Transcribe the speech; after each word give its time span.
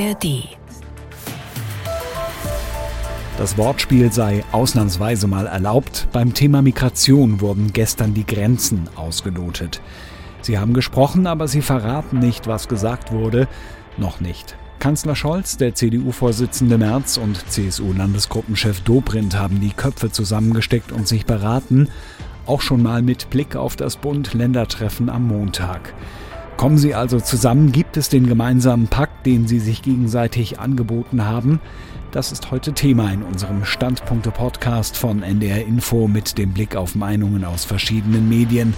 ARD. 0.00 0.48
Das 3.36 3.58
Wortspiel 3.58 4.12
sei 4.12 4.44
ausnahmsweise 4.52 5.26
mal 5.26 5.46
erlaubt. 5.46 6.08
Beim 6.12 6.34
Thema 6.34 6.62
Migration 6.62 7.40
wurden 7.40 7.72
gestern 7.72 8.14
die 8.14 8.26
Grenzen 8.26 8.88
ausgelotet. 8.96 9.80
Sie 10.42 10.58
haben 10.58 10.72
gesprochen, 10.72 11.26
aber 11.26 11.48
sie 11.48 11.62
verraten 11.62 12.18
nicht, 12.18 12.46
was 12.46 12.68
gesagt 12.68 13.12
wurde. 13.12 13.48
Noch 13.98 14.20
nicht. 14.20 14.56
Kanzler 14.78 15.14
Scholz, 15.14 15.58
der 15.58 15.74
CDU-Vorsitzende 15.74 16.78
Merz 16.78 17.18
und 17.18 17.50
CSU-Landesgruppenchef 17.50 18.80
Dobrindt 18.80 19.36
haben 19.36 19.60
die 19.60 19.72
Köpfe 19.72 20.10
zusammengesteckt 20.10 20.92
und 20.92 21.06
sich 21.06 21.26
beraten, 21.26 21.88
auch 22.46 22.62
schon 22.62 22.82
mal 22.82 23.02
mit 23.02 23.28
Blick 23.28 23.56
auf 23.56 23.76
das 23.76 23.96
Bund-Länder-Treffen 23.96 25.10
am 25.10 25.28
Montag. 25.28 25.92
Kommen 26.60 26.76
sie 26.76 26.94
also 26.94 27.18
zusammen, 27.18 27.72
gibt 27.72 27.96
es 27.96 28.10
den 28.10 28.26
gemeinsamen 28.26 28.86
Pakt, 28.86 29.24
den 29.24 29.48
sie 29.48 29.60
sich 29.60 29.80
gegenseitig 29.80 30.60
angeboten 30.60 31.24
haben? 31.24 31.58
Das 32.10 32.32
ist 32.32 32.50
heute 32.50 32.74
Thema 32.74 33.10
in 33.10 33.22
unserem 33.22 33.64
Standpunkte-Podcast 33.64 34.98
von 34.98 35.22
NDR 35.22 35.64
Info 35.64 36.06
mit 36.06 36.36
dem 36.36 36.52
Blick 36.52 36.76
auf 36.76 36.94
Meinungen 36.94 37.46
aus 37.46 37.64
verschiedenen 37.64 38.28
Medien. 38.28 38.74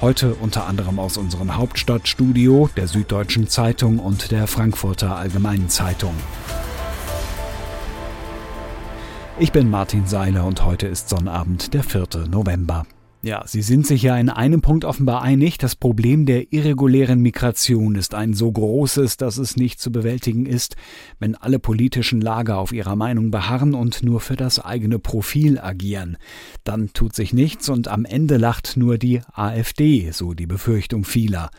Heute 0.00 0.34
unter 0.34 0.66
anderem 0.66 0.98
aus 0.98 1.18
unserem 1.18 1.56
Hauptstadtstudio, 1.56 2.68
der 2.76 2.88
Süddeutschen 2.88 3.46
Zeitung 3.46 4.00
und 4.00 4.32
der 4.32 4.48
Frankfurter 4.48 5.14
Allgemeinen 5.14 5.68
Zeitung. 5.68 6.14
Ich 9.38 9.52
bin 9.52 9.70
Martin 9.70 10.04
Seiler 10.04 10.46
und 10.46 10.64
heute 10.64 10.88
ist 10.88 11.08
Sonnabend, 11.08 11.74
der 11.74 11.84
4. 11.84 12.26
November. 12.28 12.86
Ja, 13.22 13.42
Sie 13.46 13.60
sind 13.60 13.86
sich 13.86 14.02
ja 14.02 14.16
in 14.16 14.30
einem 14.30 14.62
Punkt 14.62 14.86
offenbar 14.86 15.20
einig. 15.20 15.58
Das 15.58 15.76
Problem 15.76 16.24
der 16.24 16.54
irregulären 16.54 17.20
Migration 17.20 17.94
ist 17.94 18.14
ein 18.14 18.32
so 18.32 18.50
großes, 18.50 19.18
dass 19.18 19.36
es 19.36 19.56
nicht 19.56 19.78
zu 19.78 19.92
bewältigen 19.92 20.46
ist, 20.46 20.76
wenn 21.18 21.34
alle 21.34 21.58
politischen 21.58 22.22
Lager 22.22 22.56
auf 22.56 22.72
ihrer 22.72 22.96
Meinung 22.96 23.30
beharren 23.30 23.74
und 23.74 24.02
nur 24.02 24.20
für 24.20 24.36
das 24.36 24.58
eigene 24.58 24.98
Profil 24.98 25.58
agieren. 25.58 26.16
Dann 26.64 26.94
tut 26.94 27.14
sich 27.14 27.34
nichts 27.34 27.68
und 27.68 27.88
am 27.88 28.06
Ende 28.06 28.38
lacht 28.38 28.78
nur 28.78 28.96
die 28.96 29.20
AfD, 29.34 30.10
so 30.12 30.32
die 30.32 30.46
Befürchtung 30.46 31.04
vieler. 31.04 31.50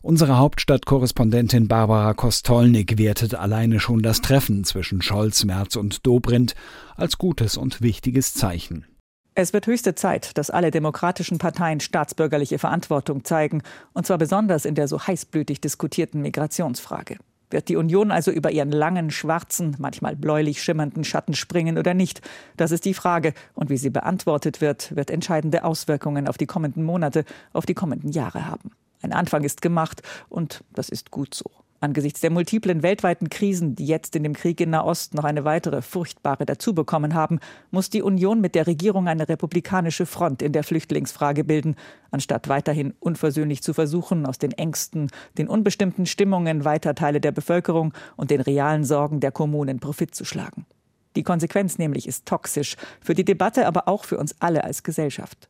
Unsere 0.00 0.38
Hauptstadtkorrespondentin 0.38 1.68
Barbara 1.68 2.14
Kostolnik 2.14 2.96
wertet 2.96 3.34
alleine 3.34 3.78
schon 3.78 4.00
das 4.00 4.22
Treffen 4.22 4.64
zwischen 4.64 5.02
Scholz, 5.02 5.44
Merz 5.44 5.76
und 5.76 6.06
Dobrindt 6.06 6.54
als 6.96 7.18
gutes 7.18 7.58
und 7.58 7.82
wichtiges 7.82 8.32
Zeichen. 8.32 8.86
Es 9.40 9.54
wird 9.54 9.66
höchste 9.66 9.94
Zeit, 9.94 10.36
dass 10.36 10.50
alle 10.50 10.70
demokratischen 10.70 11.38
Parteien 11.38 11.80
staatsbürgerliche 11.80 12.58
Verantwortung 12.58 13.24
zeigen, 13.24 13.62
und 13.94 14.06
zwar 14.06 14.18
besonders 14.18 14.66
in 14.66 14.74
der 14.74 14.86
so 14.86 15.00
heißblütig 15.00 15.62
diskutierten 15.62 16.20
Migrationsfrage. 16.20 17.16
Wird 17.48 17.70
die 17.70 17.76
Union 17.76 18.10
also 18.10 18.30
über 18.32 18.50
ihren 18.50 18.70
langen, 18.70 19.10
schwarzen, 19.10 19.76
manchmal 19.78 20.14
bläulich 20.14 20.62
schimmernden 20.62 21.04
Schatten 21.04 21.32
springen 21.32 21.78
oder 21.78 21.94
nicht? 21.94 22.20
Das 22.58 22.70
ist 22.70 22.84
die 22.84 22.92
Frage. 22.92 23.32
Und 23.54 23.70
wie 23.70 23.78
sie 23.78 23.88
beantwortet 23.88 24.60
wird, 24.60 24.94
wird 24.94 25.10
entscheidende 25.10 25.64
Auswirkungen 25.64 26.28
auf 26.28 26.36
die 26.36 26.46
kommenden 26.46 26.84
Monate, 26.84 27.24
auf 27.54 27.64
die 27.64 27.72
kommenden 27.72 28.12
Jahre 28.12 28.46
haben. 28.46 28.72
Ein 29.00 29.14
Anfang 29.14 29.42
ist 29.42 29.62
gemacht 29.62 30.02
und 30.28 30.62
das 30.74 30.90
ist 30.90 31.10
gut 31.10 31.34
so. 31.34 31.50
Angesichts 31.82 32.20
der 32.20 32.30
multiplen 32.30 32.82
weltweiten 32.82 33.30
Krisen, 33.30 33.74
die 33.74 33.86
jetzt 33.86 34.14
in 34.14 34.22
dem 34.22 34.34
Krieg 34.34 34.60
in 34.60 34.68
Nahost 34.68 35.14
noch 35.14 35.24
eine 35.24 35.44
weitere 35.44 35.80
furchtbare 35.80 36.44
dazubekommen 36.44 37.14
haben, 37.14 37.40
muss 37.70 37.88
die 37.88 38.02
Union 38.02 38.42
mit 38.42 38.54
der 38.54 38.66
Regierung 38.66 39.08
eine 39.08 39.26
republikanische 39.26 40.04
Front 40.04 40.42
in 40.42 40.52
der 40.52 40.62
Flüchtlingsfrage 40.62 41.42
bilden, 41.42 41.76
anstatt 42.10 42.48
weiterhin 42.48 42.92
unversöhnlich 43.00 43.62
zu 43.62 43.72
versuchen, 43.72 44.26
aus 44.26 44.36
den 44.36 44.52
Ängsten, 44.52 45.08
den 45.38 45.48
unbestimmten 45.48 46.04
Stimmungen 46.04 46.66
weiter 46.66 46.94
Teile 46.94 47.20
der 47.20 47.32
Bevölkerung 47.32 47.94
und 48.16 48.30
den 48.30 48.42
realen 48.42 48.84
Sorgen 48.84 49.20
der 49.20 49.32
Kommunen 49.32 49.80
Profit 49.80 50.14
zu 50.14 50.26
schlagen. 50.26 50.66
Die 51.16 51.22
Konsequenz 51.22 51.78
nämlich 51.78 52.06
ist 52.06 52.26
toxisch, 52.26 52.76
für 53.00 53.14
die 53.14 53.24
Debatte, 53.24 53.66
aber 53.66 53.88
auch 53.88 54.04
für 54.04 54.18
uns 54.18 54.36
alle 54.38 54.64
als 54.64 54.82
Gesellschaft. 54.82 55.49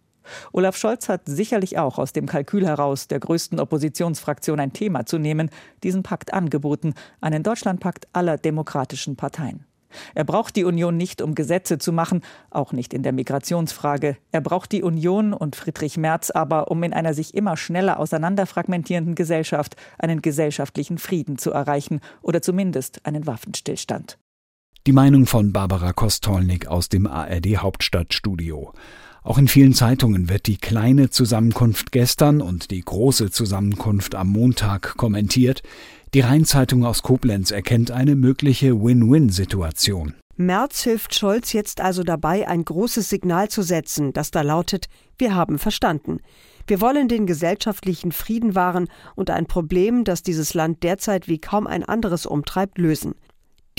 Olaf 0.53 0.77
Scholz 0.77 1.09
hat 1.09 1.23
sicherlich 1.27 1.79
auch 1.79 1.99
aus 1.99 2.13
dem 2.13 2.27
Kalkül 2.27 2.67
heraus, 2.67 3.09
der 3.09 3.21
größten 3.21 3.61
Oppositionsfraktion 3.61 4.61
ein 4.61 4.73
Thema 4.73 5.07
zu 5.07 5.19
nehmen, 5.19 5.51
diesen 5.83 6.03
Pakt 6.03 6.33
angeboten, 6.33 6.95
einen 7.21 7.43
Deutschlandpakt 7.43 8.09
aller 8.13 8.37
demokratischen 8.37 9.17
Parteien. 9.17 9.65
Er 10.15 10.25
braucht 10.25 10.57
die 10.57 10.65
Union 10.65 10.97
nicht, 10.97 11.23
um 11.23 11.35
Gesetze 11.35 11.79
zu 11.79 11.93
machen, 11.93 12.23
auch 12.51 12.73
nicht 12.73 12.95
in 12.95 13.03
der 13.03 13.13
Migrationsfrage. 13.13 14.17
Er 14.33 14.41
braucht 14.41 14.73
die 14.73 14.83
Union 14.83 15.33
und 15.33 15.57
Friedrich 15.57 15.97
Merz 15.97 16.31
aber, 16.31 16.71
um 16.71 16.83
in 16.83 16.93
einer 16.93 17.15
sich 17.15 17.35
immer 17.35 17.57
schneller 17.57 17.99
auseinanderfragmentierenden 17.99 19.15
Gesellschaft 19.15 19.77
einen 19.99 20.23
gesellschaftlichen 20.23 20.99
Frieden 20.99 21.39
zu 21.39 21.51
erreichen 21.51 22.01
oder 22.23 22.43
zumindest 22.43 23.05
einen 23.07 23.27
Waffenstillstand. 23.27 24.19
Die 24.87 24.93
Meinung 24.93 25.27
von 25.27 25.53
Barbara 25.53 25.93
Kostolnik 25.93 26.67
aus 26.67 26.89
dem 26.89 27.07
ARD 27.07 27.59
Hauptstadtstudio. 27.59 28.73
Auch 29.23 29.37
in 29.37 29.49
vielen 29.49 29.75
Zeitungen 29.75 30.29
wird 30.29 30.47
die 30.47 30.57
kleine 30.57 31.11
Zusammenkunft 31.11 31.93
gestern 31.93 32.41
und 32.41 32.71
die 32.71 32.81
große 32.81 33.31
Zusammenkunft 33.31 34.15
am 34.15 34.31
Montag 34.31 34.97
kommentiert. 34.97 35.63
Die 36.15 36.21
Rheinzeitung 36.21 36.85
aus 36.85 37.03
Koblenz 37.03 37.51
erkennt 37.51 37.91
eine 37.91 38.17
mögliche 38.17 38.83
Win-Win-Situation. 38.83 40.15
Merz 40.37 40.85
hilft 40.85 41.15
Scholz 41.15 41.53
jetzt 41.53 41.83
also 41.83 42.03
dabei, 42.03 42.49
ein 42.49 42.65
großes 42.65 43.11
Signal 43.11 43.51
zu 43.51 43.61
setzen, 43.61 44.15
das 44.15 44.31
da 44.31 44.41
lautet, 44.41 44.87
wir 45.19 45.35
haben 45.35 45.59
verstanden. 45.59 46.21
Wir 46.67 46.81
wollen 46.81 47.09
den 47.09 47.27
gesellschaftlichen 47.27 48.11
Frieden 48.11 48.55
wahren 48.55 48.89
und 49.17 49.29
ein 49.29 49.45
Problem, 49.45 50.05
das 50.05 50.23
dieses 50.23 50.55
Land 50.55 50.83
derzeit 50.83 51.29
wie 51.29 51.39
kaum 51.39 51.67
ein 51.67 51.85
anderes 51.85 52.25
umtreibt, 52.25 52.79
lösen. 52.79 53.15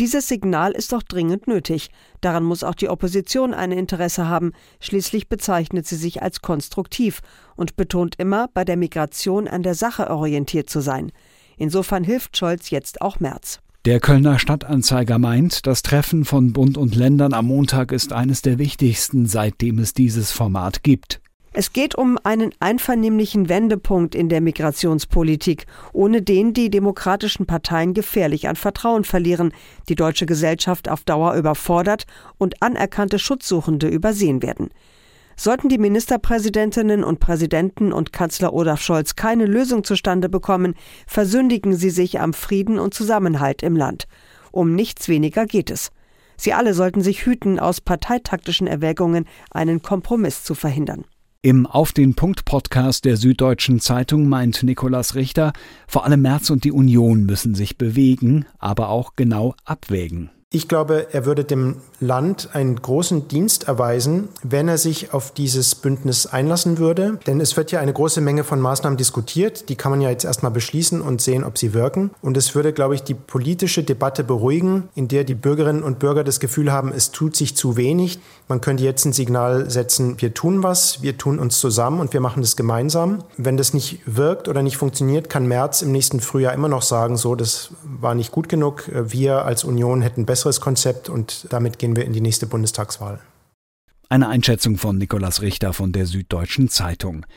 Dieses 0.01 0.27
Signal 0.27 0.71
ist 0.71 0.93
doch 0.93 1.03
dringend 1.03 1.45
nötig. 1.45 1.91
Daran 2.21 2.43
muss 2.43 2.63
auch 2.63 2.73
die 2.73 2.89
Opposition 2.89 3.53
ein 3.53 3.71
Interesse 3.71 4.27
haben. 4.27 4.51
Schließlich 4.79 5.29
bezeichnet 5.29 5.85
sie 5.85 5.95
sich 5.95 6.23
als 6.23 6.41
konstruktiv 6.41 7.21
und 7.55 7.75
betont 7.75 8.15
immer, 8.17 8.47
bei 8.51 8.65
der 8.65 8.77
Migration 8.77 9.47
an 9.47 9.61
der 9.61 9.75
Sache 9.75 10.09
orientiert 10.09 10.71
zu 10.71 10.79
sein. 10.79 11.11
Insofern 11.55 12.03
hilft 12.03 12.35
Scholz 12.35 12.71
jetzt 12.71 12.99
auch 12.99 13.19
März. 13.19 13.59
Der 13.85 13.99
Kölner 13.99 14.39
Stadtanzeiger 14.39 15.19
meint, 15.19 15.67
das 15.67 15.83
Treffen 15.83 16.25
von 16.25 16.51
Bund 16.51 16.79
und 16.79 16.95
Ländern 16.95 17.33
am 17.33 17.45
Montag 17.45 17.91
ist 17.91 18.11
eines 18.11 18.41
der 18.41 18.57
wichtigsten, 18.57 19.27
seitdem 19.27 19.77
es 19.77 19.93
dieses 19.93 20.31
Format 20.31 20.81
gibt. 20.81 21.21
Es 21.53 21.73
geht 21.73 21.95
um 21.95 22.17
einen 22.23 22.51
einvernehmlichen 22.61 23.49
Wendepunkt 23.49 24.15
in 24.15 24.29
der 24.29 24.39
Migrationspolitik, 24.39 25.65
ohne 25.91 26.21
den 26.21 26.53
die 26.53 26.69
demokratischen 26.69 27.45
Parteien 27.45 27.93
gefährlich 27.93 28.47
an 28.47 28.55
Vertrauen 28.55 29.03
verlieren, 29.03 29.53
die 29.89 29.95
deutsche 29.95 30.25
Gesellschaft 30.25 30.87
auf 30.87 31.03
Dauer 31.03 31.35
überfordert 31.35 32.05
und 32.37 32.63
anerkannte 32.63 33.19
Schutzsuchende 33.19 33.89
übersehen 33.89 34.41
werden. 34.41 34.69
Sollten 35.35 35.67
die 35.67 35.77
Ministerpräsidentinnen 35.77 37.03
und 37.03 37.19
Präsidenten 37.19 37.91
und 37.91 38.13
Kanzler 38.13 38.53
Olaf 38.53 38.81
Scholz 38.81 39.17
keine 39.17 39.45
Lösung 39.45 39.83
zustande 39.83 40.29
bekommen, 40.29 40.75
versündigen 41.05 41.75
sie 41.75 41.89
sich 41.89 42.21
am 42.21 42.33
Frieden 42.33 42.79
und 42.79 42.93
Zusammenhalt 42.93 43.61
im 43.61 43.75
Land. 43.75 44.07
Um 44.51 44.73
nichts 44.73 45.09
weniger 45.09 45.45
geht 45.45 45.69
es. 45.69 45.91
Sie 46.37 46.53
alle 46.53 46.73
sollten 46.73 47.01
sich 47.01 47.25
hüten, 47.25 47.59
aus 47.59 47.81
parteitaktischen 47.81 48.67
Erwägungen 48.67 49.25
einen 49.51 49.81
Kompromiss 49.81 50.45
zu 50.45 50.55
verhindern. 50.55 51.03
Im 51.43 51.65
Auf 51.65 51.91
den 51.91 52.13
Punkt 52.13 52.45
Podcast 52.45 53.03
der 53.03 53.17
Süddeutschen 53.17 53.79
Zeitung 53.79 54.29
meint 54.29 54.61
Nikolaus 54.61 55.15
Richter, 55.15 55.53
vor 55.87 56.05
allem 56.05 56.21
Merz 56.21 56.51
und 56.51 56.65
die 56.65 56.71
Union 56.71 57.23
müssen 57.23 57.55
sich 57.55 57.79
bewegen, 57.79 58.45
aber 58.59 58.89
auch 58.89 59.15
genau 59.15 59.55
abwägen. 59.65 60.29
Ich 60.53 60.67
glaube, 60.67 61.13
er 61.13 61.25
würde 61.25 61.45
dem 61.45 61.77
Land 62.01 62.49
einen 62.51 62.75
großen 62.75 63.29
Dienst 63.29 63.69
erweisen, 63.69 64.27
wenn 64.43 64.67
er 64.67 64.77
sich 64.77 65.13
auf 65.13 65.31
dieses 65.31 65.75
Bündnis 65.75 66.25
einlassen 66.25 66.77
würde. 66.77 67.19
Denn 67.25 67.39
es 67.39 67.55
wird 67.55 67.71
ja 67.71 67.79
eine 67.79 67.93
große 67.93 68.19
Menge 68.19 68.43
von 68.43 68.59
Maßnahmen 68.59 68.97
diskutiert. 68.97 69.69
Die 69.69 69.77
kann 69.77 69.91
man 69.91 70.01
ja 70.01 70.09
jetzt 70.09 70.25
erstmal 70.25 70.51
beschließen 70.51 70.99
und 70.99 71.21
sehen, 71.21 71.45
ob 71.45 71.57
sie 71.57 71.73
wirken. 71.73 72.11
Und 72.21 72.35
es 72.35 72.53
würde, 72.53 72.73
glaube 72.73 72.95
ich, 72.95 73.03
die 73.03 73.13
politische 73.13 73.83
Debatte 73.83 74.25
beruhigen, 74.25 74.89
in 74.93 75.07
der 75.07 75.23
die 75.23 75.35
Bürgerinnen 75.35 75.83
und 75.83 75.99
Bürger 75.99 76.25
das 76.25 76.41
Gefühl 76.41 76.69
haben, 76.69 76.91
es 76.91 77.11
tut 77.11 77.37
sich 77.37 77.55
zu 77.55 77.77
wenig. 77.77 78.19
Man 78.49 78.59
könnte 78.59 78.83
jetzt 78.83 79.05
ein 79.05 79.13
Signal 79.13 79.69
setzen, 79.69 80.19
wir 80.19 80.33
tun 80.33 80.63
was, 80.63 81.01
wir 81.01 81.17
tun 81.17 81.39
uns 81.39 81.59
zusammen 81.59 82.01
und 82.01 82.11
wir 82.11 82.19
machen 82.19 82.41
das 82.41 82.57
gemeinsam. 82.57 83.23
Wenn 83.37 83.55
das 83.55 83.73
nicht 83.73 84.01
wirkt 84.05 84.49
oder 84.49 84.63
nicht 84.63 84.75
funktioniert, 84.75 85.29
kann 85.29 85.47
März 85.47 85.81
im 85.81 85.93
nächsten 85.93 86.19
Frühjahr 86.19 86.51
immer 86.51 86.67
noch 86.67 86.81
sagen, 86.81 87.15
so, 87.15 87.35
das 87.35 87.69
war 87.83 88.15
nicht 88.15 88.33
gut 88.33 88.49
genug. 88.49 88.91
Wir 88.93 89.45
als 89.45 89.63
Union 89.63 90.01
hätten 90.01 90.25
besser 90.25 90.40
besseres 90.41 90.59
Konzept 90.59 91.07
und 91.07 91.45
damit 91.51 91.77
gehen 91.77 91.95
wir 91.95 92.03
in 92.03 92.13
die 92.13 92.21
nächste 92.21 92.47
Bundestagswahl. 92.47 93.19
Eine 94.09 94.27
Einschätzung 94.27 94.77
von 94.77 94.97
Nikolaus 94.97 95.41
Richter 95.41 95.71
von 95.71 95.91
der 95.91 96.07
Süddeutschen 96.07 96.67
Zeitung. 96.67 97.27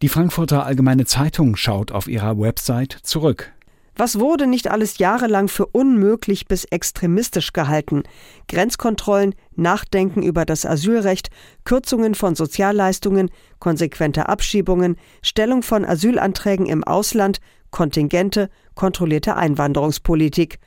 Die 0.00 0.08
Frankfurter 0.08 0.64
Allgemeine 0.64 1.04
Zeitung 1.04 1.56
schaut 1.56 1.92
auf 1.92 2.08
ihrer 2.08 2.38
Website 2.38 2.98
zurück. 3.02 3.52
Was 3.94 4.18
wurde 4.18 4.46
nicht 4.46 4.70
alles 4.70 4.96
jahrelang 4.96 5.48
für 5.48 5.66
unmöglich 5.66 6.46
bis 6.46 6.64
extremistisch 6.64 7.52
gehalten? 7.52 8.04
Grenzkontrollen, 8.48 9.34
Nachdenken 9.54 10.22
über 10.22 10.46
das 10.46 10.64
Asylrecht, 10.64 11.28
Kürzungen 11.64 12.14
von 12.14 12.34
Sozialleistungen, 12.34 13.30
konsequente 13.58 14.30
Abschiebungen, 14.30 14.96
Stellung 15.22 15.62
von 15.62 15.84
Asylanträgen 15.84 16.66
im 16.66 16.84
Ausland, 16.84 17.38
Kontingente, 17.70 18.48
kontrollierte 18.74 19.36
Einwanderungspolitik. 19.36 20.58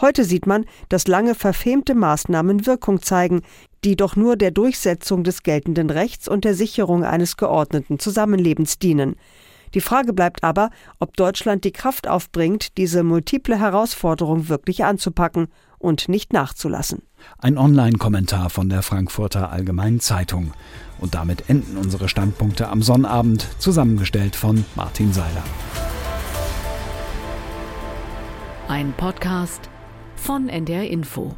Heute 0.00 0.24
sieht 0.24 0.46
man, 0.46 0.64
dass 0.88 1.08
lange 1.08 1.34
verfemte 1.34 1.94
Maßnahmen 1.94 2.66
Wirkung 2.66 3.02
zeigen, 3.02 3.42
die 3.84 3.96
doch 3.96 4.16
nur 4.16 4.36
der 4.36 4.50
Durchsetzung 4.50 5.24
des 5.24 5.42
geltenden 5.42 5.90
Rechts 5.90 6.28
und 6.28 6.44
der 6.44 6.54
Sicherung 6.54 7.04
eines 7.04 7.36
geordneten 7.36 7.98
Zusammenlebens 7.98 8.78
dienen. 8.78 9.16
Die 9.74 9.80
Frage 9.80 10.12
bleibt 10.12 10.42
aber, 10.42 10.70
ob 10.98 11.16
Deutschland 11.16 11.64
die 11.64 11.70
Kraft 11.70 12.08
aufbringt, 12.08 12.76
diese 12.76 13.04
multiple 13.04 13.58
Herausforderung 13.58 14.48
wirklich 14.48 14.84
anzupacken 14.84 15.48
und 15.78 16.08
nicht 16.08 16.32
nachzulassen. 16.32 17.02
Ein 17.38 17.56
Online-Kommentar 17.56 18.50
von 18.50 18.68
der 18.68 18.82
Frankfurter 18.82 19.52
Allgemeinen 19.52 20.00
Zeitung. 20.00 20.52
Und 20.98 21.14
damit 21.14 21.48
enden 21.48 21.76
unsere 21.76 22.08
Standpunkte 22.08 22.68
am 22.68 22.82
Sonnabend, 22.82 23.46
zusammengestellt 23.58 24.34
von 24.34 24.64
Martin 24.74 25.12
Seiler. 25.12 25.44
Ein 28.66 28.92
Podcast 28.92 29.69
von 30.20 30.48
NDR 30.48 30.88
Info. 30.88 31.34